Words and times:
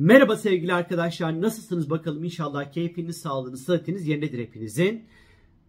Merhaba 0.00 0.36
sevgili 0.36 0.74
arkadaşlar. 0.74 1.40
Nasılsınız 1.40 1.90
bakalım? 1.90 2.24
İnşallah 2.24 2.72
keyfiniz, 2.72 3.16
sağlığınız, 3.16 3.64
sıhhatiniz 3.64 4.08
yerindedir 4.08 4.38
hepinizin. 4.38 5.04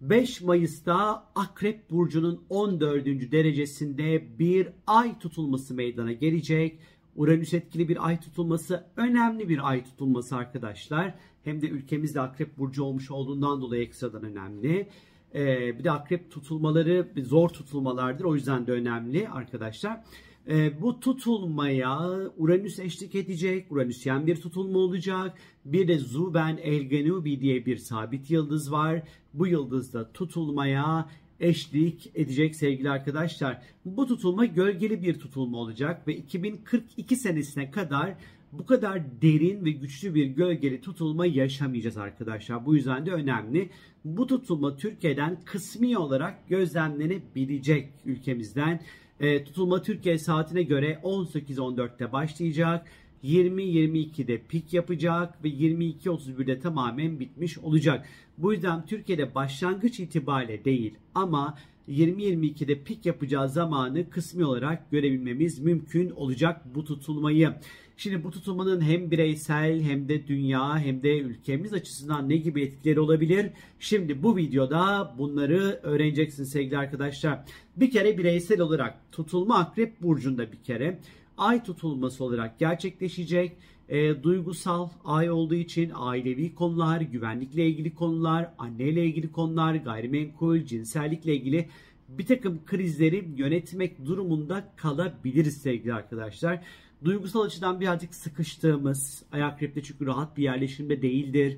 5 0.01 0.41
Mayıs'ta 0.41 1.27
Akrep 1.35 1.89
Burcu'nun 1.89 2.43
14. 2.49 3.05
derecesinde 3.05 4.39
bir 4.39 4.67
ay 4.87 5.19
tutulması 5.19 5.73
meydana 5.73 6.11
gelecek. 6.11 6.79
Uranüs 7.15 7.53
etkili 7.53 7.89
bir 7.89 8.07
ay 8.07 8.19
tutulması, 8.19 8.85
önemli 8.97 9.49
bir 9.49 9.69
ay 9.69 9.83
tutulması 9.83 10.35
arkadaşlar. 10.35 11.15
Hem 11.43 11.61
de 11.61 11.67
ülkemizde 11.67 12.21
Akrep 12.21 12.57
Burcu 12.57 12.83
olmuş 12.83 13.11
olduğundan 13.11 13.61
dolayı 13.61 13.83
ekstradan 13.83 14.23
önemli. 14.23 14.89
Ee, 15.35 15.79
bir 15.79 15.83
de 15.83 15.91
Akrep 15.91 16.31
tutulmaları 16.31 17.07
zor 17.17 17.49
tutulmalardır. 17.49 18.23
O 18.23 18.35
yüzden 18.35 18.67
de 18.67 18.71
önemli 18.71 19.29
arkadaşlar. 19.29 20.03
E, 20.49 20.81
bu 20.81 20.99
tutulmaya 20.99 21.99
Uranüs 22.37 22.79
eşlik 22.79 23.15
edecek. 23.15 23.71
Uranüsyen 23.71 24.27
bir 24.27 24.41
tutulma 24.41 24.79
olacak. 24.79 25.37
Bir 25.65 25.87
de 25.87 25.97
Zuben 25.97 26.57
Elgenubi 26.57 27.41
diye 27.41 27.65
bir 27.65 27.77
sabit 27.77 28.31
yıldız 28.31 28.71
var. 28.71 29.01
Bu 29.33 29.47
yıldız 29.47 29.93
da 29.93 30.11
tutulmaya 30.11 31.09
eşlik 31.39 32.11
edecek 32.15 32.55
sevgili 32.55 32.89
arkadaşlar. 32.89 33.61
Bu 33.85 34.07
tutulma 34.07 34.45
gölgeli 34.45 35.03
bir 35.03 35.19
tutulma 35.19 35.57
olacak 35.57 36.07
ve 36.07 36.17
2042 36.17 37.15
senesine 37.15 37.71
kadar 37.71 38.15
bu 38.51 38.65
kadar 38.65 39.21
derin 39.21 39.65
ve 39.65 39.71
güçlü 39.71 40.15
bir 40.15 40.25
gölgeli 40.25 40.81
tutulma 40.81 41.25
yaşamayacağız 41.25 41.97
arkadaşlar. 41.97 42.65
Bu 42.65 42.75
yüzden 42.75 43.05
de 43.05 43.11
önemli. 43.11 43.69
Bu 44.05 44.27
tutulma 44.27 44.75
Türkiye'den 44.77 45.37
kısmi 45.45 45.97
olarak 45.97 46.49
gözlemlenebilecek 46.49 47.89
ülkemizden. 48.05 48.81
E, 49.21 49.43
tutulma 49.43 49.81
Türkiye 49.81 50.17
saatine 50.17 50.63
göre 50.63 50.99
18.14'te 51.03 52.11
başlayacak. 52.11 52.87
20-22'de 53.23 54.41
pik 54.41 54.73
yapacak 54.73 55.43
ve 55.43 55.49
22-31'de 55.49 56.59
tamamen 56.59 57.19
bitmiş 57.19 57.57
olacak. 57.57 58.07
Bu 58.37 58.53
yüzden 58.53 58.85
Türkiye'de 58.85 59.35
başlangıç 59.35 59.99
itibariyle 59.99 60.65
değil 60.65 60.93
ama 61.15 61.57
20-22'de 61.91 62.83
pik 62.83 63.05
yapacağı 63.05 63.49
zamanı 63.49 64.09
kısmi 64.09 64.45
olarak 64.45 64.91
görebilmemiz 64.91 65.59
mümkün 65.59 66.09
olacak 66.09 66.61
bu 66.75 66.85
tutulmayı. 66.85 67.53
Şimdi 67.97 68.23
bu 68.23 68.31
tutulmanın 68.31 68.81
hem 68.81 69.11
bireysel 69.11 69.81
hem 69.81 70.09
de 70.09 70.27
dünya 70.27 70.79
hem 70.79 71.03
de 71.03 71.19
ülkemiz 71.19 71.73
açısından 71.73 72.29
ne 72.29 72.37
gibi 72.37 72.61
etkileri 72.61 72.99
olabilir? 72.99 73.49
Şimdi 73.79 74.23
bu 74.23 74.37
videoda 74.37 75.15
bunları 75.17 75.79
öğreneceksiniz 75.83 76.49
sevgili 76.49 76.77
arkadaşlar. 76.77 77.39
Bir 77.77 77.91
kere 77.91 78.17
bireysel 78.17 78.61
olarak 78.61 79.11
tutulma 79.11 79.57
akrep 79.57 80.01
burcunda 80.01 80.51
bir 80.51 80.63
kere 80.63 80.99
ay 81.37 81.63
tutulması 81.63 82.23
olarak 82.23 82.59
gerçekleşecek. 82.59 83.57
E, 83.89 84.23
duygusal 84.23 84.89
ay 85.05 85.31
olduğu 85.31 85.55
için 85.55 85.91
ailevi 85.95 86.55
konular, 86.55 87.01
güvenlikle 87.01 87.67
ilgili 87.67 87.95
konular, 87.95 88.53
anneyle 88.57 89.05
ilgili 89.05 89.31
konular, 89.31 89.75
gayrimenkul, 89.75 90.65
cinsellikle 90.65 91.35
ilgili 91.35 91.69
bir 92.09 92.25
takım 92.25 92.65
krizleri 92.65 93.29
yönetmek 93.37 94.05
durumunda 94.05 94.73
kalabiliriz 94.75 95.57
sevgili 95.57 95.93
arkadaşlar. 95.93 96.63
Duygusal 97.03 97.41
açıdan 97.41 97.81
birazcık 97.81 98.15
sıkıştığımız, 98.15 99.23
ayak 99.31 99.59
krepte 99.59 99.83
çünkü 99.83 100.05
rahat 100.05 100.37
bir 100.37 100.43
yerleşimde 100.43 101.01
değildir. 101.01 101.57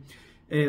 E, 0.51 0.67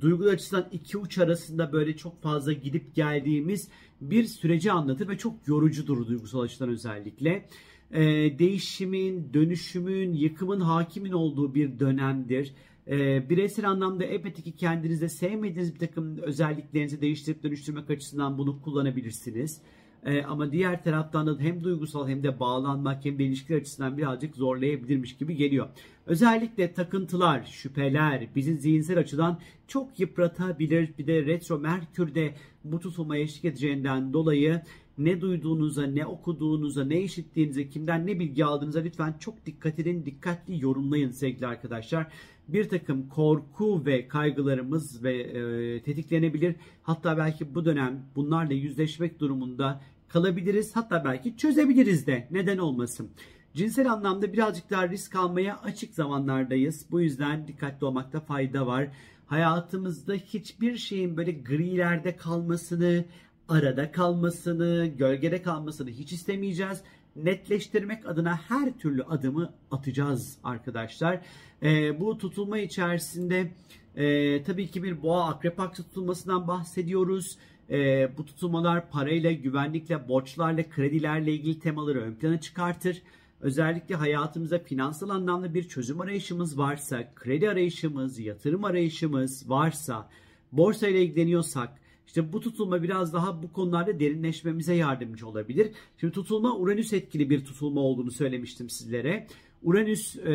duygu 0.00 0.24
açıdan 0.24 0.68
iki 0.72 0.98
uç 0.98 1.18
arasında 1.18 1.72
böyle 1.72 1.96
çok 1.96 2.22
fazla 2.22 2.52
gidip 2.52 2.94
geldiğimiz 2.94 3.68
bir 4.00 4.24
süreci 4.24 4.72
anlatır 4.72 5.08
ve 5.08 5.18
çok 5.18 5.48
yorucudur 5.48 6.06
duygusal 6.06 6.40
açıdan 6.40 6.68
özellikle. 6.68 7.48
E, 7.92 8.02
değişimin, 8.38 9.34
dönüşümün, 9.34 10.12
yıkımın 10.12 10.60
hakimin 10.60 11.12
olduğu 11.12 11.54
bir 11.54 11.80
dönemdir. 11.80 12.54
E, 12.86 13.30
bireysel 13.30 13.68
anlamda 13.68 14.04
elbette 14.04 14.42
ki 14.42 14.52
kendinizde 14.52 15.08
sevmediğiniz 15.08 15.74
bir 15.74 15.78
takım 15.78 16.18
özelliklerinizi 16.18 17.00
değiştirip 17.00 17.42
dönüştürmek 17.42 17.90
açısından 17.90 18.38
bunu 18.38 18.62
kullanabilirsiniz. 18.62 19.60
E, 20.04 20.22
ama 20.22 20.52
diğer 20.52 20.84
taraftan 20.84 21.26
da 21.26 21.40
hem 21.40 21.64
duygusal 21.64 22.08
hem 22.08 22.22
de 22.22 22.40
bağlanmak 22.40 23.04
hem 23.04 23.18
de 23.18 23.24
ilişkiler 23.24 23.60
açısından 23.60 23.98
birazcık 23.98 24.36
zorlayabilirmiş 24.36 25.16
gibi 25.16 25.36
geliyor. 25.36 25.68
Özellikle 26.06 26.72
takıntılar, 26.72 27.44
şüpheler 27.44 28.28
bizi 28.36 28.56
zihinsel 28.56 28.98
açıdan 28.98 29.40
çok 29.68 30.00
yıpratabilir. 30.00 30.98
Bir 30.98 31.06
de 31.06 31.26
retro 31.26 31.58
merkürde 31.58 32.34
bu 32.64 32.80
tutulmaya 32.80 33.22
eşlik 33.22 33.44
edeceğinden 33.44 34.12
dolayı 34.12 34.62
ne 34.98 35.20
duyduğunuza, 35.20 35.86
ne 35.86 36.06
okuduğunuza, 36.06 36.84
ne 36.84 37.00
işittiğinize, 37.00 37.68
kimden 37.68 38.06
ne 38.06 38.20
bilgi 38.20 38.44
aldığınıza 38.44 38.80
lütfen 38.80 39.14
çok 39.20 39.46
dikkat 39.46 39.78
edin, 39.78 40.06
dikkatli 40.06 40.64
yorumlayın 40.64 41.10
sevgili 41.10 41.46
arkadaşlar. 41.46 42.06
Bir 42.48 42.68
takım 42.68 43.08
korku 43.08 43.86
ve 43.86 44.08
kaygılarımız 44.08 45.04
ve 45.04 45.20
e, 45.20 45.82
tetiklenebilir. 45.82 46.56
Hatta 46.82 47.16
belki 47.16 47.54
bu 47.54 47.64
dönem 47.64 48.02
bunlarla 48.16 48.52
yüzleşmek 48.54 49.20
durumunda 49.20 49.80
kalabiliriz. 50.08 50.76
Hatta 50.76 51.04
belki 51.04 51.36
çözebiliriz 51.36 52.06
de. 52.06 52.28
Neden 52.30 52.58
olmasın? 52.58 53.10
Cinsel 53.54 53.92
anlamda 53.92 54.32
birazcık 54.32 54.70
daha 54.70 54.88
risk 54.88 55.16
almaya 55.16 55.58
açık 55.58 55.94
zamanlardayız. 55.94 56.86
Bu 56.90 57.00
yüzden 57.00 57.48
dikkatli 57.48 57.84
olmakta 57.84 58.20
fayda 58.20 58.66
var. 58.66 58.88
Hayatımızda 59.26 60.14
hiçbir 60.14 60.76
şeyin 60.76 61.16
böyle 61.16 61.32
grilerde 61.32 62.16
kalmasını, 62.16 63.04
arada 63.48 63.92
kalmasını, 63.92 64.86
gölgede 64.86 65.42
kalmasını 65.42 65.90
hiç 65.90 66.12
istemeyeceğiz. 66.12 66.82
Netleştirmek 67.24 68.06
adına 68.06 68.36
her 68.36 68.78
türlü 68.78 69.02
adımı 69.02 69.52
atacağız 69.70 70.38
arkadaşlar. 70.44 71.20
E, 71.62 72.00
bu 72.00 72.18
tutulma 72.18 72.58
içerisinde 72.58 73.52
e, 73.96 74.42
tabii 74.42 74.70
ki 74.70 74.82
bir 74.82 75.02
boğa 75.02 75.28
akrep 75.28 75.60
aksı 75.60 75.82
tutulmasından 75.82 76.48
bahsediyoruz. 76.48 77.38
E, 77.70 78.08
bu 78.18 78.26
tutulmalar 78.26 78.90
parayla, 78.90 79.32
güvenlikle, 79.32 80.08
borçlarla, 80.08 80.68
kredilerle 80.70 81.32
ilgili 81.32 81.58
temaları 81.58 82.00
ön 82.00 82.14
plana 82.14 82.40
çıkartır. 82.40 83.02
Özellikle 83.40 83.94
hayatımızda 83.94 84.58
finansal 84.58 85.08
anlamda 85.08 85.54
bir 85.54 85.68
çözüm 85.68 86.00
arayışımız 86.00 86.58
varsa, 86.58 87.14
kredi 87.14 87.50
arayışımız, 87.50 88.18
yatırım 88.18 88.64
arayışımız 88.64 89.50
varsa, 89.50 90.08
borsa 90.52 90.88
ile 90.88 91.02
ilgileniyorsak, 91.02 91.68
işte 92.08 92.32
bu 92.32 92.40
tutulma 92.40 92.82
biraz 92.82 93.12
daha 93.12 93.42
bu 93.42 93.52
konularda 93.52 94.00
derinleşmemize 94.00 94.74
yardımcı 94.74 95.28
olabilir. 95.28 95.70
Şimdi 96.00 96.12
tutulma 96.12 96.56
Uranüs 96.56 96.92
etkili 96.92 97.30
bir 97.30 97.44
tutulma 97.44 97.80
olduğunu 97.80 98.10
söylemiştim 98.10 98.70
sizlere. 98.70 99.26
Uranüs 99.62 100.16
e, 100.16 100.32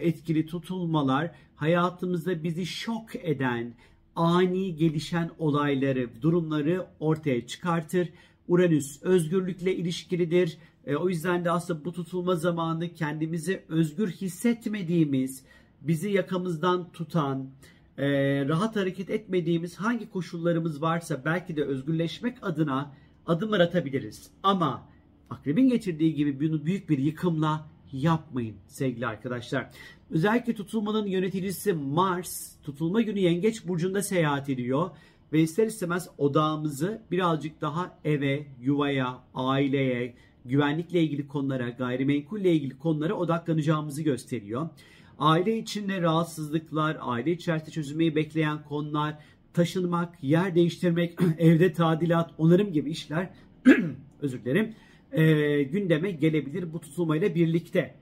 etkili 0.00 0.46
tutulmalar 0.46 1.30
hayatımızda 1.56 2.42
bizi 2.44 2.66
şok 2.66 3.16
eden, 3.16 3.74
ani 4.16 4.76
gelişen 4.76 5.30
olayları, 5.38 6.08
durumları 6.22 6.86
ortaya 7.00 7.46
çıkartır. 7.46 8.08
Uranüs 8.48 9.02
özgürlükle 9.02 9.76
ilişkilidir. 9.76 10.58
E, 10.86 10.96
o 10.96 11.08
yüzden 11.08 11.44
de 11.44 11.50
aslında 11.50 11.84
bu 11.84 11.92
tutulma 11.92 12.36
zamanı 12.36 12.94
kendimizi 12.94 13.62
özgür 13.68 14.10
hissetmediğimiz, 14.10 15.44
bizi 15.80 16.10
yakamızdan 16.10 16.92
tutan, 16.92 17.50
e, 17.98 18.06
rahat 18.48 18.76
hareket 18.76 19.10
etmediğimiz 19.10 19.76
hangi 19.76 20.10
koşullarımız 20.10 20.82
varsa 20.82 21.24
belki 21.24 21.56
de 21.56 21.64
özgürleşmek 21.64 22.36
adına 22.42 22.92
adımlar 23.26 23.60
atabiliriz. 23.60 24.30
Ama 24.42 24.88
akrebin 25.30 25.68
getirdiği 25.68 26.14
gibi 26.14 26.40
bunu 26.40 26.66
büyük 26.66 26.90
bir 26.90 26.98
yıkımla 26.98 27.66
yapmayın 27.92 28.56
sevgili 28.66 29.06
arkadaşlar. 29.06 29.70
Özellikle 30.10 30.54
tutulmanın 30.54 31.06
yöneticisi 31.06 31.72
Mars 31.72 32.56
tutulma 32.62 33.00
günü 33.00 33.18
Yengeç 33.18 33.66
burcunda 33.66 34.02
seyahat 34.02 34.48
ediyor 34.48 34.90
ve 35.32 35.40
ister 35.40 35.66
istemez 35.66 36.08
odağımızı 36.18 37.02
birazcık 37.10 37.60
daha 37.60 37.98
eve, 38.04 38.46
yuvaya, 38.60 39.18
aileye, 39.34 40.14
güvenlikle 40.44 41.02
ilgili 41.02 41.28
konulara, 41.28 41.68
gayrimenkulle 41.68 42.52
ilgili 42.52 42.78
konulara 42.78 43.14
odaklanacağımızı 43.14 44.02
gösteriyor. 44.02 44.68
Aile 45.18 45.58
içinde 45.58 46.02
rahatsızlıklar, 46.02 46.96
aile 47.00 47.32
içerisinde 47.32 47.70
çözülmeyi 47.70 48.16
bekleyen 48.16 48.62
konular, 48.62 49.18
taşınmak, 49.52 50.14
yer 50.22 50.54
değiştirmek, 50.54 51.18
evde 51.38 51.72
tadilat, 51.72 52.30
onarım 52.38 52.72
gibi 52.72 52.90
işler 52.90 53.30
özür 54.20 54.44
dilerim 54.44 54.74
e, 55.14 55.62
gündeme 55.62 56.10
gelebilir 56.10 56.72
bu 56.72 56.80
tutulmayla 56.80 57.34
birlikte. 57.34 57.94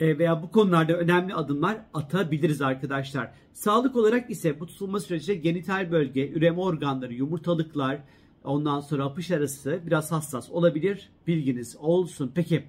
E, 0.00 0.18
veya 0.18 0.42
bu 0.42 0.50
konularda 0.50 0.96
önemli 0.96 1.34
adımlar 1.34 1.78
atabiliriz 1.94 2.62
arkadaşlar. 2.62 3.32
Sağlık 3.52 3.96
olarak 3.96 4.30
ise 4.30 4.60
bu 4.60 4.66
tutulma 4.66 5.00
sürecinde 5.00 5.36
genital 5.36 5.90
bölge, 5.92 6.30
üreme 6.30 6.60
organları, 6.60 7.14
yumurtalıklar, 7.14 7.98
ondan 8.44 8.80
sonra 8.80 9.04
apış 9.04 9.30
arası 9.30 9.80
biraz 9.86 10.12
hassas 10.12 10.50
olabilir. 10.50 11.10
Bilginiz 11.26 11.76
olsun. 11.76 12.32
Peki 12.34 12.64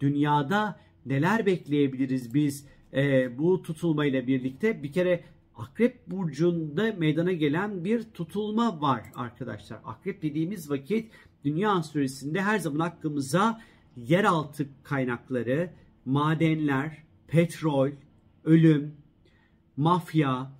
dünyada 0.00 0.80
neler 1.06 1.46
bekleyebiliriz 1.46 2.34
biz 2.34 2.66
e, 2.94 3.38
bu 3.38 3.62
tutulmayla 3.62 4.26
birlikte? 4.26 4.82
Bir 4.82 4.92
kere 4.92 5.24
Akrep 5.56 6.10
burcunda 6.10 6.92
meydana 6.92 7.32
gelen 7.32 7.84
bir 7.84 8.02
tutulma 8.02 8.80
var 8.80 9.02
arkadaşlar. 9.14 9.78
Akrep 9.84 10.22
dediğimiz 10.22 10.70
vakit 10.70 11.12
dünya 11.44 11.70
astrolojisinde 11.70 12.42
her 12.42 12.58
zaman 12.58 12.86
aklımıza 12.86 13.60
yeraltı 13.96 14.68
kaynakları, 14.82 15.70
madenler, 16.04 17.02
petrol, 17.28 17.90
ölüm, 18.44 18.96
mafya, 19.76 20.52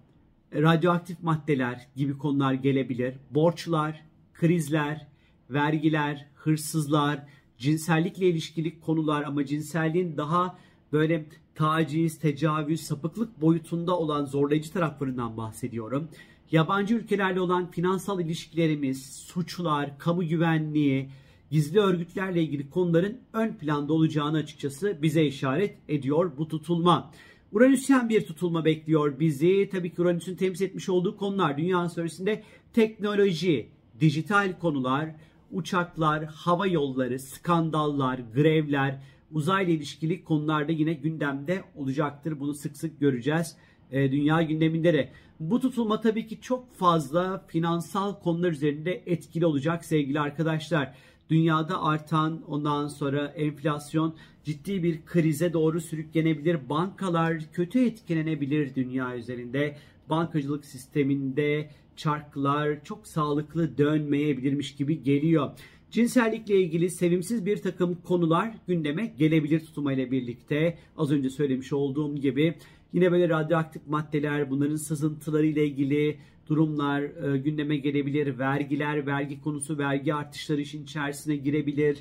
radyoaktif 0.55 1.23
maddeler 1.23 1.88
gibi 1.96 2.19
konular 2.19 2.52
gelebilir. 2.52 3.14
Borçlar, 3.31 4.05
krizler, 4.34 5.06
vergiler, 5.50 6.26
hırsızlar, 6.34 7.26
cinsellikle 7.58 8.26
ilişkili 8.29 8.81
konular 8.81 9.23
ama 9.23 9.44
cinselliğin 9.44 10.17
daha 10.17 10.58
böyle 10.93 11.27
taciz, 11.55 12.19
tecavüz, 12.19 12.81
sapıklık 12.81 13.41
boyutunda 13.41 13.99
olan 13.99 14.25
zorlayıcı 14.25 14.73
taraflarından 14.73 15.37
bahsediyorum. 15.37 16.09
Yabancı 16.50 16.94
ülkelerle 16.94 17.41
olan 17.41 17.71
finansal 17.71 18.21
ilişkilerimiz, 18.21 19.06
suçlar, 19.06 19.99
kamu 19.99 20.29
güvenliği, 20.29 21.09
gizli 21.50 21.81
örgütlerle 21.81 22.43
ilgili 22.43 22.71
konuların 22.71 23.19
ön 23.33 23.55
planda 23.55 23.93
olacağını 23.93 24.37
açıkçası 24.37 24.99
bize 25.03 25.25
işaret 25.25 25.79
ediyor 25.89 26.33
bu 26.37 26.49
tutulma. 26.49 27.11
Uranüsyen 27.53 28.09
bir 28.09 28.27
tutulma 28.27 28.65
bekliyor 28.65 29.21
bizi. 29.21 29.69
Tabii 29.73 29.94
ki 29.94 30.03
Uranüs'ün 30.03 30.37
temsil 30.37 30.65
etmiş 30.65 30.89
olduğu 30.89 31.17
konular 31.17 31.59
dünya 31.59 31.87
içerisinde 31.87 32.43
teknoloji, 32.73 33.69
dijital 34.00 34.59
konular, 34.59 35.11
uçaklar, 35.50 36.25
hava 36.25 36.67
yolları, 36.67 37.19
skandallar, 37.19 38.21
grevler, 38.35 39.03
uzayla 39.32 39.73
ilişkili 39.73 40.25
konularda 40.25 40.73
yine 40.73 40.93
gündemde 40.93 41.64
olacaktır. 41.76 42.40
Bunu 42.40 42.55
sık 42.55 42.76
sık 42.76 43.00
göreceğiz 43.00 43.56
e, 43.93 44.12
dünya 44.12 44.43
gündeminde 44.43 44.93
de. 44.93 45.08
Bu 45.40 45.61
tutulma 45.61 46.00
tabii 46.00 46.26
ki 46.26 46.40
çok 46.40 46.75
fazla 46.75 47.44
finansal 47.46 48.14
konular 48.20 48.50
üzerinde 48.50 49.02
etkili 49.06 49.46
olacak 49.46 49.84
sevgili 49.84 50.20
arkadaşlar. 50.20 50.94
Dünyada 51.31 51.82
artan 51.82 52.43
ondan 52.49 52.88
sonra 52.88 53.26
enflasyon 53.26 54.14
ciddi 54.44 54.82
bir 54.82 55.05
krize 55.05 55.52
doğru 55.52 55.81
sürüklenebilir. 55.81 56.69
Bankalar 56.69 57.43
kötü 57.52 57.84
etkilenebilir 57.84 58.75
dünya 58.75 59.17
üzerinde. 59.17 59.76
Bankacılık 60.11 60.64
sisteminde 60.64 61.70
çarklar 61.96 62.84
çok 62.84 63.06
sağlıklı 63.06 63.79
dönmeyebilirmiş 63.79 64.75
gibi 64.75 65.02
geliyor. 65.02 65.50
Cinsellikle 65.93 66.61
ilgili 66.61 66.91
sevimsiz 66.91 67.47
bir 67.47 67.56
takım 67.56 67.99
konular 68.05 68.55
gündeme 68.67 69.06
gelebilir 69.06 69.61
tutulmayla 69.61 70.11
birlikte. 70.11 70.79
Az 70.97 71.12
önce 71.12 71.31
söylemiş 71.31 71.73
olduğum 71.73 72.17
gibi 72.17 72.55
yine 72.93 73.12
böyle 73.12 73.29
radyoaktif 73.29 73.87
maddeler, 73.87 74.50
bunların 74.50 74.77
sızıntıları 74.77 75.47
ile 75.47 75.67
ilgili 75.67 76.19
durumlar 76.47 77.03
e, 77.03 77.39
gündeme 77.39 77.77
gelebilir. 77.77 78.39
Vergiler, 78.39 79.06
vergi 79.06 79.41
konusu, 79.41 79.79
vergi 79.79 80.15
artışları 80.15 80.61
işin 80.61 80.85
içerisine 80.85 81.37
girebilir. 81.37 81.99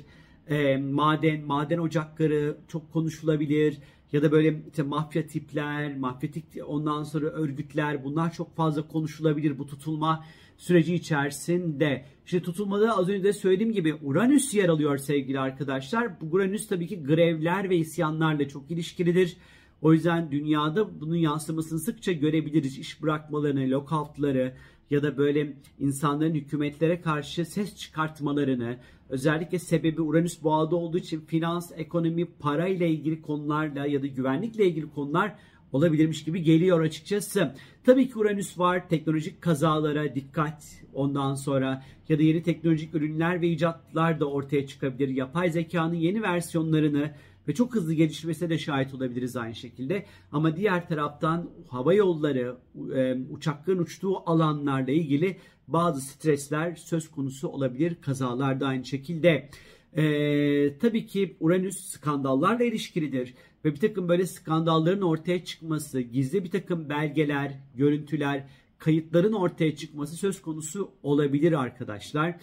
E, 0.48 0.76
maden, 0.76 1.44
maden 1.44 1.78
ocakları 1.78 2.56
çok 2.68 2.92
konuşulabilir. 2.92 3.78
Ya 4.12 4.22
da 4.22 4.32
böyle 4.32 4.62
işte 4.68 4.82
mafya 4.82 5.26
tipler, 5.26 5.96
mafyatik 5.96 6.44
ondan 6.66 7.02
sonra 7.02 7.26
örgütler 7.26 8.04
bunlar 8.04 8.32
çok 8.32 8.56
fazla 8.56 8.88
konuşulabilir 8.88 9.58
bu 9.58 9.66
tutulma 9.66 10.24
süreci 10.56 10.94
içerisinde. 10.94 12.04
İşte 12.24 12.42
tutulmada 12.42 12.96
az 12.96 13.08
önce 13.08 13.24
de 13.24 13.32
söylediğim 13.32 13.72
gibi 13.72 13.94
Uranüs 14.02 14.54
yer 14.54 14.68
alıyor 14.68 14.98
sevgili 14.98 15.40
arkadaşlar. 15.40 16.20
Bu 16.20 16.36
Uranüs 16.36 16.68
tabii 16.68 16.86
ki 16.86 17.02
grevler 17.02 17.70
ve 17.70 17.76
isyanlarla 17.76 18.48
çok 18.48 18.70
ilişkilidir. 18.70 19.36
O 19.82 19.92
yüzden 19.92 20.30
dünyada 20.30 21.00
bunun 21.00 21.16
yansımasını 21.16 21.78
sıkça 21.78 22.12
görebiliriz. 22.12 22.78
İş 22.78 23.02
bırakmalarını, 23.02 23.70
lockoutları 23.70 24.54
ya 24.90 25.02
da 25.02 25.16
böyle 25.16 25.56
insanların 25.80 26.34
hükümetlere 26.34 27.00
karşı 27.00 27.44
ses 27.44 27.76
çıkartmalarını, 27.76 28.78
özellikle 29.08 29.58
sebebi 29.58 30.00
Uranüs 30.00 30.42
boğada 30.42 30.76
olduğu 30.76 30.98
için 30.98 31.20
finans, 31.20 31.72
ekonomi, 31.76 32.24
para 32.24 32.68
ile 32.68 32.90
ilgili 32.90 33.22
konularla 33.22 33.86
ya 33.86 34.02
da 34.02 34.06
güvenlikle 34.06 34.66
ilgili 34.66 34.90
konular 34.90 35.34
olabilirmiş 35.72 36.24
gibi 36.24 36.42
geliyor 36.42 36.80
açıkçası. 36.80 37.54
Tabii 37.84 38.08
ki 38.08 38.18
Uranüs 38.18 38.58
var. 38.58 38.88
Teknolojik 38.88 39.42
kazalara 39.42 40.14
dikkat 40.14 40.82
ondan 40.94 41.34
sonra 41.34 41.84
ya 42.08 42.18
da 42.18 42.22
yeni 42.22 42.42
teknolojik 42.42 42.94
ürünler 42.94 43.40
ve 43.40 43.48
icatlar 43.48 44.20
da 44.20 44.26
ortaya 44.26 44.66
çıkabilir. 44.66 45.08
Yapay 45.08 45.50
zekanın 45.50 45.94
yeni 45.94 46.22
versiyonlarını 46.22 47.10
ve 47.48 47.54
çok 47.54 47.74
hızlı 47.74 47.94
gelişmesine 47.94 48.50
de 48.50 48.58
şahit 48.58 48.94
olabiliriz 48.94 49.36
aynı 49.36 49.54
şekilde. 49.54 50.06
Ama 50.32 50.56
diğer 50.56 50.88
taraftan 50.88 51.50
hava 51.68 51.94
yolları, 51.94 52.56
e, 52.94 53.16
uçakların 53.30 53.78
uçtuğu 53.78 54.30
alanlarla 54.30 54.92
ilgili 54.92 55.36
bazı 55.68 56.00
stresler 56.00 56.74
söz 56.74 57.10
konusu 57.10 57.48
olabilir. 57.48 57.96
Kazalar 58.00 58.60
da 58.60 58.66
aynı 58.66 58.84
şekilde. 58.84 59.48
Ee, 59.96 60.78
tabii 60.78 61.06
ki 61.06 61.36
Uranüs 61.40 61.80
skandallarla 61.80 62.64
ilişkilidir 62.64 63.34
ve 63.64 63.72
bir 63.74 63.80
takım 63.80 64.08
böyle 64.08 64.26
skandalların 64.26 65.02
ortaya 65.02 65.44
çıkması, 65.44 66.00
gizli 66.00 66.44
bir 66.44 66.50
takım 66.50 66.88
belgeler, 66.88 67.58
görüntüler, 67.74 68.44
kayıtların 68.78 69.32
ortaya 69.32 69.76
çıkması 69.76 70.16
söz 70.16 70.42
konusu 70.42 70.90
olabilir 71.02 71.52
arkadaşlar. 71.52 72.36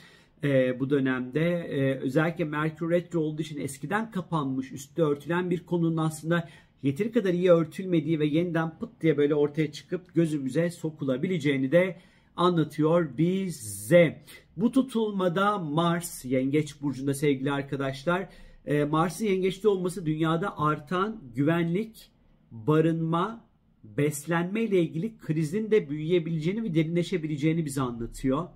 Ee, 0.43 0.79
bu 0.79 0.89
dönemde 0.89 1.49
ee, 1.49 1.99
özellikle 1.99 2.43
Merkür 2.43 2.91
Retro 2.91 3.19
olduğu 3.19 3.41
için 3.41 3.59
eskiden 3.59 4.11
kapanmış, 4.11 4.71
üstte 4.71 5.01
örtülen 5.01 5.49
bir 5.49 5.65
konunun 5.65 5.97
aslında 5.97 6.49
yeteri 6.83 7.11
kadar 7.11 7.33
iyi 7.33 7.51
örtülmediği 7.51 8.19
ve 8.19 8.25
yeniden 8.25 8.77
pıt 8.79 8.89
diye 9.01 9.17
böyle 9.17 9.35
ortaya 9.35 9.71
çıkıp 9.71 10.15
gözümüze 10.15 10.69
sokulabileceğini 10.69 11.71
de 11.71 11.99
anlatıyor 12.35 13.17
bize. 13.17 14.21
Bu 14.57 14.71
tutulmada 14.71 15.57
Mars 15.57 16.25
Yengeç 16.25 16.81
burcunda 16.81 17.13
sevgili 17.13 17.51
arkadaşlar. 17.51 18.29
E, 18.69 18.83
Mars'ın 18.83 19.25
yengeçte 19.25 19.67
olması 19.67 20.05
dünyada 20.05 20.59
artan 20.59 21.21
güvenlik, 21.35 22.11
barınma, 22.51 23.45
beslenme 23.83 24.61
ile 24.61 24.81
ilgili 24.81 25.17
krizin 25.17 25.71
de 25.71 25.89
büyüyebileceğini 25.89 26.63
ve 26.63 26.75
derinleşebileceğini 26.75 27.65
bize 27.65 27.81
anlatıyor. 27.81 28.47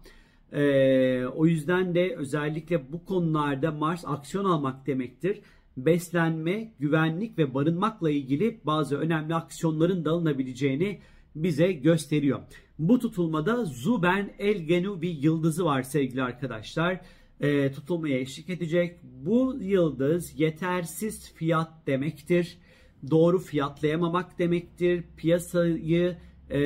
Ee, 0.52 1.26
o 1.26 1.46
yüzden 1.46 1.96
de 1.96 2.16
özellikle 2.16 2.92
bu 2.92 3.06
konularda 3.06 3.72
Mars 3.72 4.06
aksiyon 4.08 4.46
almak 4.46 4.88
demektir. 4.88 5.42
Beslenme, 5.78 6.74
güvenlik 6.80 7.38
ve 7.38 7.54
barınmakla 7.54 8.10
ilgili 8.10 8.60
bazı 8.64 8.98
önemli 8.98 9.36
aksiyonların 9.36 10.06
da 10.06 10.12
alınabileceğini 10.12 11.00
bize 11.36 11.72
gösteriyor. 11.72 12.40
Bu 12.80 13.00
tutulmada 13.00 13.66
Zuben 13.66 14.34
El 14.40 14.58
Genubi 14.58 15.10
yıldızı 15.10 15.66
var 15.66 15.84
sevgili 15.84 16.24
arkadaşlar. 16.24 17.02
E, 17.44 17.72
tutulmaya 17.72 18.20
eşlik 18.20 18.50
edecek. 18.50 19.00
Bu 19.04 19.58
yıldız 19.62 20.40
yetersiz 20.40 21.34
fiyat 21.34 21.88
demektir. 21.88 22.58
Doğru 23.12 23.40
fiyatlayamamak 23.40 24.40
demektir. 24.40 25.04
Piyasayı 25.18 26.18
e, 26.52 26.60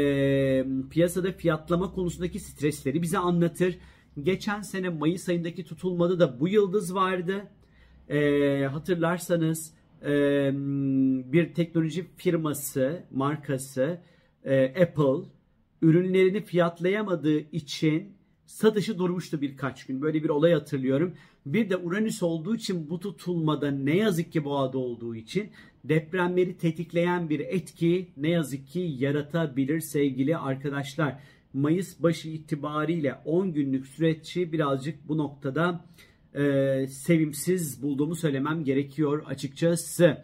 piyasada 0.90 1.32
fiyatlama 1.32 1.92
konusundaki 1.92 2.40
stresleri 2.40 3.02
bize 3.02 3.18
anlatır. 3.18 3.78
Geçen 4.24 4.62
sene 4.62 4.90
Mayıs 4.90 5.30
ayındaki 5.30 5.66
tutulmada 5.66 6.20
da 6.20 6.40
bu 6.40 6.48
yıldız 6.48 6.96
vardı. 6.96 7.48
E, 8.10 8.66
hatırlarsanız 8.72 9.74
e, 10.06 10.52
bir 11.32 11.54
teknoloji 11.54 12.06
firması, 12.18 13.04
markası 13.12 14.02
e, 14.44 14.66
Apple 14.66 15.30
ürünlerini 15.82 16.42
fiyatlayamadığı 16.42 17.40
için 17.40 18.17
satışı 18.48 19.00
durmuştu 19.00 19.42
birkaç 19.42 19.86
gün. 19.86 20.02
Böyle 20.02 20.24
bir 20.24 20.30
olay 20.30 20.54
hatırlıyorum. 20.54 21.14
Bir 21.46 21.70
de 21.70 21.78
Uranüs 21.78 22.24
olduğu 22.24 22.56
için 22.56 22.90
bu 22.90 23.00
tutulmada 23.00 23.72
ne 23.72 23.98
yazık 23.98 24.32
ki 24.32 24.44
boğada 24.46 24.78
olduğu 24.78 25.16
için 25.16 25.50
depremleri 25.84 26.58
tetikleyen 26.58 27.30
bir 27.30 27.40
etki 27.40 28.08
ne 28.18 28.30
yazık 28.30 28.68
ki 28.68 28.80
yaratabilir 28.80 29.80
sevgili 29.80 30.38
arkadaşlar. 30.38 31.20
Mayıs 31.54 32.04
başı 32.04 32.30
itibariyle 32.30 33.16
10 33.26 33.54
günlük 33.54 33.88
süreççi 33.88 34.52
birazcık 34.52 35.08
bu 35.08 35.18
noktada 35.18 35.86
e, 36.34 36.88
sevimsiz 36.88 37.82
bulduğumu 37.82 38.16
söylemem 38.16 38.64
gerekiyor 38.64 39.24
açıkçası. 39.26 40.18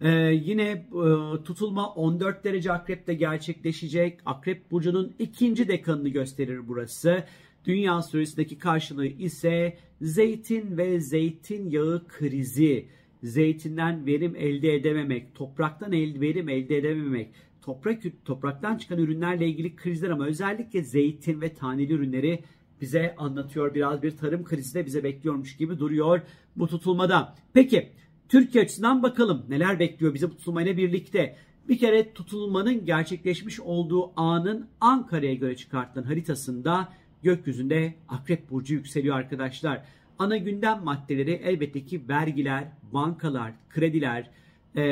Ee, 0.00 0.08
yine 0.44 0.70
e, 0.70 1.42
tutulma 1.44 1.88
14 1.88 2.44
derece 2.44 2.72
akrepte 2.72 3.14
gerçekleşecek. 3.14 4.20
Akrep 4.26 4.70
burcunun 4.70 5.14
ikinci 5.18 5.68
dekanını 5.68 6.08
gösterir 6.08 6.68
burası. 6.68 7.24
Dünya 7.64 8.02
süresindeki 8.02 8.58
karşılığı 8.58 9.06
ise 9.06 9.76
zeytin 10.00 10.76
ve 10.78 11.00
zeytinyağı 11.00 12.08
krizi. 12.08 12.88
Zeytinden 13.22 14.06
verim 14.06 14.36
elde 14.36 14.74
edememek, 14.74 15.34
topraktan 15.34 15.92
el, 15.92 16.20
verim 16.20 16.48
elde 16.48 16.76
edememek, 16.76 17.28
toprak 17.62 18.02
topraktan 18.24 18.76
çıkan 18.76 18.98
ürünlerle 18.98 19.48
ilgili 19.48 19.76
krizler 19.76 20.10
ama 20.10 20.26
özellikle 20.26 20.82
zeytin 20.82 21.40
ve 21.40 21.54
taneli 21.54 21.92
ürünleri 21.92 22.44
bize 22.80 23.14
anlatıyor. 23.18 23.74
Biraz 23.74 24.02
bir 24.02 24.16
tarım 24.16 24.44
krizi 24.44 24.74
de 24.74 24.86
bize 24.86 25.04
bekliyormuş 25.04 25.56
gibi 25.56 25.78
duruyor 25.78 26.20
bu 26.56 26.68
tutulmada. 26.68 27.34
Peki 27.52 27.92
Türkiye 28.28 28.64
açısından 28.64 29.02
bakalım 29.02 29.44
neler 29.48 29.78
bekliyor 29.78 30.14
bizi 30.14 30.30
bu 30.30 30.36
tutulmayla 30.36 30.76
birlikte. 30.76 31.36
Bir 31.68 31.78
kere 31.78 32.12
tutulmanın 32.12 32.84
gerçekleşmiş 32.84 33.60
olduğu 33.60 34.20
anın 34.20 34.68
Ankara'ya 34.80 35.34
göre 35.34 35.56
çıkartılan 35.56 36.04
haritasında 36.04 36.88
gökyüzünde 37.22 37.94
Akrep 38.08 38.50
Burcu 38.50 38.74
yükseliyor 38.74 39.16
arkadaşlar. 39.16 39.82
Ana 40.18 40.36
gündem 40.36 40.84
maddeleri 40.84 41.30
elbette 41.32 41.84
ki 41.84 42.08
vergiler, 42.08 42.68
bankalar, 42.92 43.52
krediler, 43.70 44.30
e, 44.76 44.82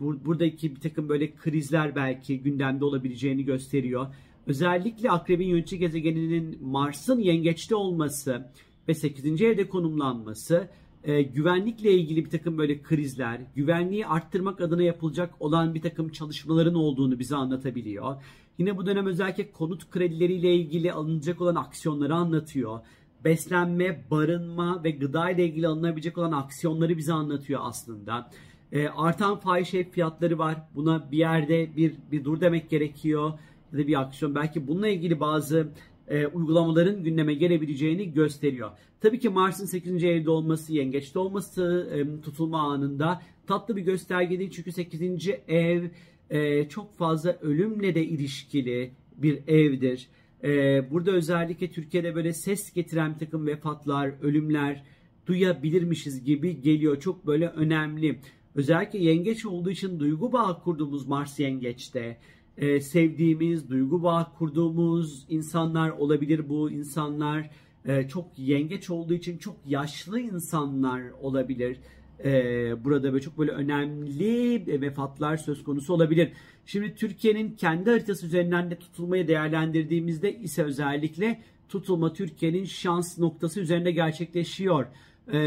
bu, 0.00 0.24
buradaki 0.24 0.76
bir 0.76 0.80
takım 0.80 1.08
böyle 1.08 1.34
krizler 1.34 1.96
belki 1.96 2.42
gündemde 2.42 2.84
olabileceğini 2.84 3.44
gösteriyor. 3.44 4.06
Özellikle 4.46 5.10
akrebin 5.10 5.48
yönetici 5.48 5.78
gezegeninin 5.78 6.58
Mars'ın 6.62 7.20
yengeçte 7.20 7.74
olması 7.74 8.50
ve 8.88 8.94
8. 8.94 9.42
evde 9.42 9.68
konumlanması 9.68 10.68
e, 11.04 11.22
güvenlikle 11.22 11.92
ilgili 11.92 12.24
bir 12.24 12.30
takım 12.30 12.58
böyle 12.58 12.82
krizler, 12.82 13.40
güvenliği 13.56 14.06
arttırmak 14.06 14.60
adına 14.60 14.82
yapılacak 14.82 15.34
olan 15.40 15.74
bir 15.74 15.82
takım 15.82 16.08
çalışmaların 16.08 16.74
olduğunu 16.74 17.18
bize 17.18 17.36
anlatabiliyor. 17.36 18.16
Yine 18.58 18.76
bu 18.76 18.86
dönem 18.86 19.06
özellikle 19.06 19.52
konut 19.52 19.90
kredileriyle 19.90 20.54
ilgili 20.54 20.92
alınacak 20.92 21.40
olan 21.40 21.54
aksiyonları 21.54 22.14
anlatıyor. 22.14 22.80
Beslenme, 23.24 24.04
barınma 24.10 24.84
ve 24.84 24.90
gıda 24.90 25.30
ile 25.30 25.44
ilgili 25.44 25.68
alınabilecek 25.68 26.18
olan 26.18 26.32
aksiyonları 26.32 26.96
bize 26.96 27.12
anlatıyor 27.12 27.60
aslında. 27.62 28.30
E, 28.72 28.88
artan 28.88 29.40
fahiş 29.40 29.74
ev 29.74 29.84
fiyatları 29.84 30.38
var. 30.38 30.56
Buna 30.74 31.12
bir 31.12 31.18
yerde 31.18 31.76
bir, 31.76 31.94
bir 32.12 32.24
dur 32.24 32.40
demek 32.40 32.70
gerekiyor. 32.70 33.32
Ya 33.72 33.78
da 33.78 33.86
bir 33.86 34.00
aksiyon. 34.00 34.34
Belki 34.34 34.68
bununla 34.68 34.88
ilgili 34.88 35.20
bazı 35.20 35.68
e, 36.08 36.26
uygulamaların 36.26 37.04
gündeme 37.04 37.34
gelebileceğini 37.34 38.12
gösteriyor. 38.12 38.70
Tabii 39.00 39.18
ki 39.18 39.28
Mars'ın 39.28 39.66
8. 39.66 40.04
evde 40.04 40.30
olması, 40.30 40.72
yengeçte 40.72 41.18
olması 41.18 41.90
e, 41.94 42.20
tutulma 42.22 42.72
anında 42.72 43.22
tatlı 43.46 43.76
bir 43.76 43.82
gösterge 43.82 44.38
değil. 44.38 44.50
Çünkü 44.50 44.72
8. 44.72 45.28
ev 45.48 45.84
e, 46.30 46.68
çok 46.68 46.96
fazla 46.96 47.38
ölümle 47.40 47.94
de 47.94 48.06
ilişkili 48.06 48.90
bir 49.16 49.48
evdir. 49.48 50.08
E, 50.44 50.50
burada 50.90 51.10
özellikle 51.10 51.70
Türkiye'de 51.70 52.14
böyle 52.14 52.32
ses 52.32 52.72
getiren 52.72 53.14
bir 53.14 53.18
takım 53.18 53.46
vefatlar, 53.46 54.12
ölümler 54.22 54.82
duyabilirmişiz 55.26 56.24
gibi 56.24 56.60
geliyor. 56.60 57.00
Çok 57.00 57.26
böyle 57.26 57.48
önemli. 57.48 58.18
Özellikle 58.54 58.98
yengeç 58.98 59.46
olduğu 59.46 59.70
için 59.70 60.00
duygu 60.00 60.32
bağı 60.32 60.62
kurduğumuz 60.62 61.06
Mars 61.06 61.40
yengeçte 61.40 62.16
e, 62.58 62.80
sevdiğimiz, 62.80 63.70
duygu 63.70 64.02
bağı 64.02 64.34
kurduğumuz 64.38 65.26
insanlar 65.28 65.90
olabilir 65.90 66.48
bu 66.48 66.70
insanlar. 66.70 67.50
E, 67.84 68.08
çok 68.08 68.38
yengeç 68.38 68.90
olduğu 68.90 69.14
için 69.14 69.38
çok 69.38 69.56
yaşlı 69.66 70.20
insanlar 70.20 71.02
olabilir. 71.22 71.78
E, 72.24 72.84
burada 72.84 73.12
böyle 73.12 73.24
çok 73.24 73.38
böyle 73.38 73.50
önemli 73.50 74.80
vefatlar 74.80 75.36
söz 75.36 75.64
konusu 75.64 75.94
olabilir. 75.94 76.32
Şimdi 76.66 76.94
Türkiye'nin 76.94 77.56
kendi 77.56 77.90
haritası 77.90 78.26
üzerinden 78.26 78.70
de 78.70 78.78
tutulmayı 78.78 79.28
değerlendirdiğimizde 79.28 80.38
ise 80.38 80.64
özellikle 80.64 81.42
tutulma 81.68 82.12
Türkiye'nin 82.12 82.64
şans 82.64 83.18
noktası 83.18 83.60
üzerinde 83.60 83.90
gerçekleşiyor. 83.90 84.86
E, 85.32 85.38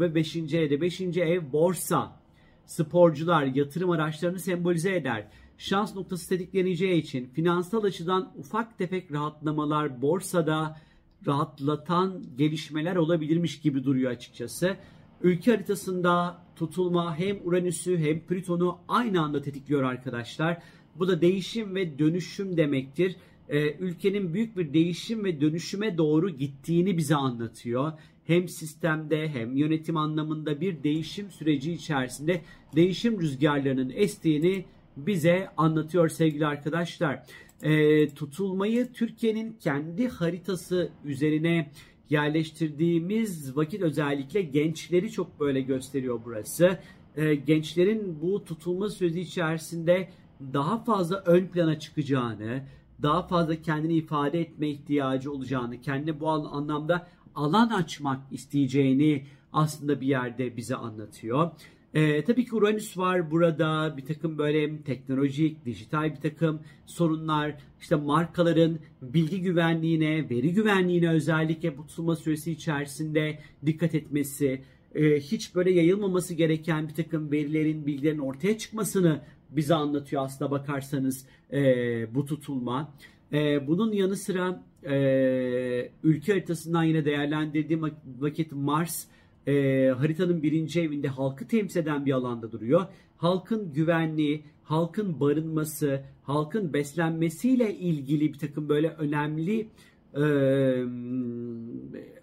ve 0.00 0.14
5. 0.14 0.36
evde 0.36 0.80
5. 0.80 1.00
ev 1.00 1.52
borsa, 1.52 2.20
sporcular, 2.66 3.44
yatırım 3.44 3.90
araçlarını 3.90 4.38
sembolize 4.38 4.94
eder 4.96 5.26
şans 5.58 5.94
noktası 5.94 6.28
tetikleneceği 6.28 7.02
için 7.02 7.26
finansal 7.26 7.84
açıdan 7.84 8.32
ufak 8.36 8.78
tefek 8.78 9.12
rahatlamalar 9.12 10.02
borsada 10.02 10.80
rahatlatan 11.26 12.22
gelişmeler 12.38 12.96
olabilirmiş 12.96 13.60
gibi 13.60 13.84
duruyor 13.84 14.10
açıkçası. 14.10 14.76
Ülke 15.22 15.50
haritasında 15.50 16.42
tutulma 16.56 17.18
hem 17.18 17.36
Uranüs'ü 17.44 17.98
hem 17.98 18.20
Plüton'u 18.20 18.78
aynı 18.88 19.22
anda 19.22 19.42
tetikliyor 19.42 19.82
arkadaşlar. 19.82 20.62
Bu 20.94 21.08
da 21.08 21.20
değişim 21.20 21.74
ve 21.74 21.98
dönüşüm 21.98 22.56
demektir. 22.56 23.16
Ee, 23.48 23.76
ülkenin 23.78 24.34
büyük 24.34 24.56
bir 24.56 24.72
değişim 24.72 25.24
ve 25.24 25.40
dönüşüme 25.40 25.98
doğru 25.98 26.30
gittiğini 26.30 26.96
bize 26.96 27.14
anlatıyor. 27.14 27.92
Hem 28.24 28.48
sistemde 28.48 29.28
hem 29.28 29.56
yönetim 29.56 29.96
anlamında 29.96 30.60
bir 30.60 30.82
değişim 30.82 31.30
süreci 31.30 31.72
içerisinde 31.72 32.42
değişim 32.76 33.20
rüzgarlarının 33.20 33.92
estiğini 33.94 34.64
bize 34.96 35.48
anlatıyor 35.56 36.08
sevgili 36.08 36.46
arkadaşlar. 36.46 37.22
E, 37.62 38.08
tutulmayı 38.08 38.92
Türkiye'nin 38.92 39.56
kendi 39.60 40.08
haritası 40.08 40.92
üzerine 41.04 41.70
yerleştirdiğimiz 42.10 43.56
vakit 43.56 43.82
özellikle 43.82 44.42
gençleri 44.42 45.10
çok 45.10 45.40
böyle 45.40 45.60
gösteriyor 45.60 46.20
burası. 46.24 46.78
E, 47.16 47.34
gençlerin 47.34 48.18
bu 48.22 48.44
tutulma 48.44 48.88
süreci 48.88 49.20
içerisinde 49.20 50.08
daha 50.52 50.84
fazla 50.84 51.22
ön 51.26 51.46
plana 51.46 51.78
çıkacağını, 51.78 52.62
daha 53.02 53.26
fazla 53.26 53.62
kendini 53.62 53.94
ifade 53.94 54.40
etme 54.40 54.68
ihtiyacı 54.68 55.32
olacağını, 55.32 55.80
kendine 55.80 56.20
bu 56.20 56.28
anlamda 56.28 57.08
alan 57.34 57.68
açmak 57.68 58.20
isteyeceğini 58.32 59.24
aslında 59.52 60.00
bir 60.00 60.06
yerde 60.06 60.56
bize 60.56 60.76
anlatıyor. 60.76 61.50
Ee, 61.94 62.24
tabii 62.24 62.44
ki 62.44 62.54
Uranüs 62.54 62.98
var 62.98 63.30
burada 63.30 63.94
bir 63.96 64.04
takım 64.04 64.38
böyle 64.38 64.82
teknolojik, 64.82 65.64
dijital 65.64 66.14
bir 66.14 66.20
takım 66.20 66.60
sorunlar, 66.86 67.54
işte 67.80 67.96
markaların 67.96 68.78
bilgi 69.02 69.42
güvenliğine, 69.42 70.30
veri 70.30 70.52
güvenliğine 70.52 71.10
özellikle 71.10 71.78
bu 71.78 71.86
tutulma 71.86 72.16
süresi 72.16 72.52
içerisinde 72.52 73.38
dikkat 73.66 73.94
etmesi, 73.94 74.62
e, 74.94 75.20
hiç 75.20 75.54
böyle 75.54 75.70
yayılmaması 75.70 76.34
gereken 76.34 76.88
bir 76.88 76.94
takım 76.94 77.32
verilerin, 77.32 77.86
bilgilerin 77.86 78.18
ortaya 78.18 78.58
çıkmasını 78.58 79.20
bize 79.50 79.74
anlatıyor 79.74 80.24
aslında 80.24 80.50
bakarsanız 80.50 81.26
e, 81.52 82.14
bu 82.14 82.26
tutulma. 82.26 82.94
E, 83.32 83.66
bunun 83.66 83.92
yanı 83.92 84.16
sıra 84.16 84.62
e, 84.84 85.90
ülke 86.02 86.32
haritasından 86.32 86.84
yine 86.84 87.04
değerlendirdiğim 87.04 87.82
vakit 88.20 88.52
Mars 88.52 89.04
e, 89.46 89.52
haritanın 89.98 90.42
birinci 90.42 90.80
evinde 90.80 91.08
halkı 91.08 91.48
temsil 91.48 91.80
eden 91.80 92.06
bir 92.06 92.12
alanda 92.12 92.52
duruyor. 92.52 92.86
Halkın 93.16 93.72
güvenliği, 93.72 94.44
halkın 94.64 95.20
barınması, 95.20 96.02
halkın 96.22 96.72
beslenmesiyle 96.72 97.74
ilgili 97.74 98.32
bir 98.32 98.38
takım 98.38 98.68
böyle 98.68 98.88
önemli 98.88 99.68
e, 100.14 100.24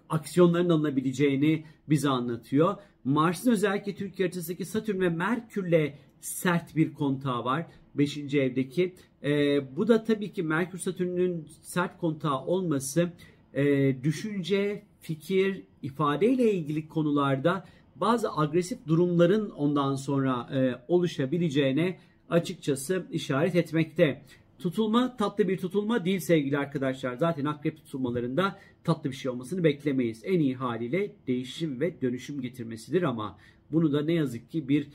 aksiyonların 0.08 0.70
alınabileceğini 0.70 1.64
bize 1.88 2.08
anlatıyor. 2.08 2.76
Mars'ın 3.04 3.50
özellikle 3.50 3.94
Türkiye 3.94 4.28
haritasındaki 4.28 4.64
Satürn 4.64 5.00
ve 5.00 5.08
Merkür'le 5.08 5.92
sert 6.20 6.76
bir 6.76 6.94
kontağı 6.94 7.44
var. 7.44 7.66
5. 7.94 8.18
evdeki. 8.18 8.94
E, 9.22 9.60
bu 9.76 9.88
da 9.88 10.04
tabii 10.04 10.32
ki 10.32 10.42
Merkür 10.42 10.78
Satürn'ün 10.78 11.48
sert 11.62 11.98
kontağı 11.98 12.44
olması 12.46 13.12
e, 13.54 13.96
düşünce, 14.04 14.82
fikir, 15.00 15.62
ifadeyle 15.86 16.52
ilgili 16.52 16.88
konularda 16.88 17.64
bazı 17.96 18.32
agresif 18.32 18.78
durumların 18.86 19.50
ondan 19.50 19.94
sonra 19.94 20.48
e, 20.54 20.74
oluşabileceğine 20.88 21.98
açıkçası 22.30 23.06
işaret 23.10 23.56
etmekte. 23.56 24.22
Tutulma 24.58 25.16
tatlı 25.16 25.48
bir 25.48 25.58
tutulma 25.58 26.04
değil 26.04 26.20
sevgili 26.20 26.58
arkadaşlar. 26.58 27.14
Zaten 27.14 27.44
akrep 27.44 27.76
tutulmalarında 27.76 28.58
tatlı 28.84 29.10
bir 29.10 29.16
şey 29.16 29.30
olmasını 29.30 29.64
beklemeyiz. 29.64 30.22
En 30.24 30.40
iyi 30.40 30.56
haliyle 30.56 31.12
değişim 31.26 31.80
ve 31.80 32.00
dönüşüm 32.00 32.40
getirmesidir 32.40 33.02
ama 33.02 33.38
bunu 33.72 33.92
da 33.92 34.02
ne 34.02 34.12
yazık 34.12 34.50
ki 34.50 34.68
bir 34.68 34.88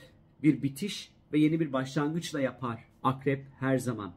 bir 0.44 0.64
bitiş 0.64 1.12
ve 1.34 1.40
yeni 1.40 1.60
bir 1.60 1.74
başlangıçla 1.74 2.42
yapar 2.42 2.84
akrep 3.04 3.46
her 3.60 3.78
zaman. 3.78 4.14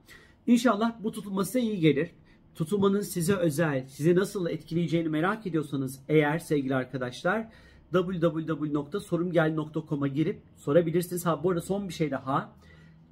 İnşallah 0.46 1.02
bu 1.02 1.12
tutulması 1.12 1.58
iyi 1.58 1.80
gelir 1.80 2.10
tutulmanın 2.54 3.00
size 3.00 3.34
özel, 3.34 3.86
sizi 3.88 4.14
nasıl 4.14 4.46
etkileyeceğini 4.46 5.08
merak 5.08 5.46
ediyorsanız 5.46 6.00
eğer 6.08 6.38
sevgili 6.38 6.74
arkadaşlar 6.74 7.48
www.sorumgel.com'a 7.92 10.08
girip 10.08 10.40
sorabilirsiniz. 10.56 11.26
Ha 11.26 11.44
bu 11.44 11.50
arada 11.50 11.60
son 11.60 11.88
bir 11.88 11.94
şey 11.94 12.10
daha. 12.10 12.52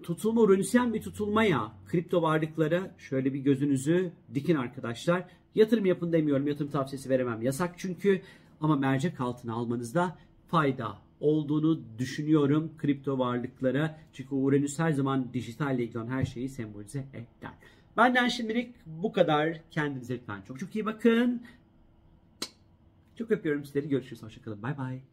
Tutulma 0.03 0.41
Uranüsyen 0.41 0.95
bir 0.95 1.03
tutulmaya 1.03 1.73
kripto 1.87 2.23
varlıklara 2.23 2.95
şöyle 2.99 3.35
bir 3.35 3.39
gözünüzü 3.39 4.13
dikin 4.35 4.57
arkadaşlar. 4.57 5.25
Yatırım 5.55 5.87
yapın 5.87 6.13
demiyorum. 6.13 6.47
Yatırım 6.47 6.71
tavsiyesi 6.71 7.11
veremem. 7.11 7.43
Yasak 7.43 7.75
çünkü 7.79 8.23
ama 8.61 8.77
mercek 8.77 9.21
altına 9.21 9.55
almanızda 9.55 10.17
fayda 10.47 10.99
olduğunu 11.21 11.81
düşünüyorum 11.99 12.73
kripto 12.79 13.19
varlıklara. 13.19 13.99
Çünkü 14.13 14.35
Uranüs 14.35 14.79
her 14.79 14.93
zaman 14.93 15.33
dijitalle 15.33 15.85
ilgili 15.85 16.09
her 16.09 16.25
şeyi 16.25 16.49
sembolize 16.49 17.07
eder. 17.13 17.53
Benden 17.97 18.29
şimdilik 18.29 18.75
bu 18.87 19.13
kadar. 19.13 19.61
Kendinize 19.71 20.15
lütfen 20.15 20.43
çok 20.43 20.59
çok 20.59 20.77
iyi 20.77 20.87
bakın. 20.87 21.43
Çok 23.19 23.31
öpüyorum 23.31 23.65
sizleri. 23.65 23.89
Görüşürüz. 23.89 24.23
Hoşçakalın. 24.23 24.63
Bay 24.63 24.79
bay. 24.79 25.12